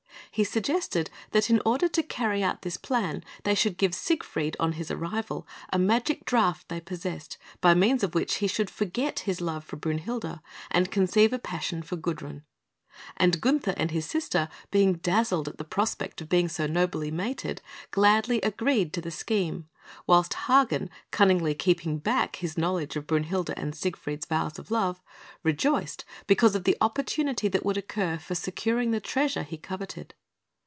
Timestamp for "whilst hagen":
20.07-20.89